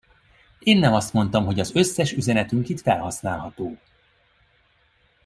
[0.59, 3.77] Én nem azt mondtam, hogy az összes üzenetünk itt felhasználható.